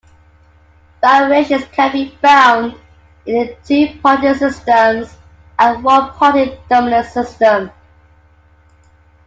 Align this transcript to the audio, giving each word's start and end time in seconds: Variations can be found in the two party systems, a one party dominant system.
Variations 0.99 1.63
can 1.65 1.91
be 1.91 2.09
found 2.23 2.73
in 3.27 3.35
the 3.49 3.55
two 3.63 3.99
party 4.01 4.33
systems, 4.33 5.15
a 5.59 5.75
one 5.75 6.09
party 6.13 6.59
dominant 6.67 7.05
system. 7.05 7.69